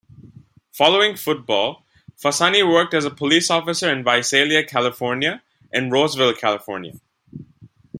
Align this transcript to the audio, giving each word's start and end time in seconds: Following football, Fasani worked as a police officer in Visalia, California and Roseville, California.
Following 0.71 1.15
football, 1.15 1.85
Fasani 2.17 2.67
worked 2.67 2.95
as 2.95 3.05
a 3.05 3.11
police 3.13 3.51
officer 3.51 3.87
in 3.93 4.03
Visalia, 4.03 4.63
California 4.65 5.43
and 5.71 5.91
Roseville, 5.91 6.33
California. 6.33 6.99